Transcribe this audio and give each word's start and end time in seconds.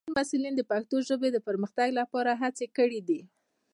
د 0.01 0.03
انسټیټوت 0.03 0.13
محصلینو 0.21 0.57
د 0.59 0.61
پښتو 0.71 0.95
ژبې 1.07 1.29
د 1.31 1.37
پرمختګ 1.47 1.89
لپاره 1.99 2.31
هڅې 2.41 2.65
کړې 2.77 3.01
دي. 3.07 3.21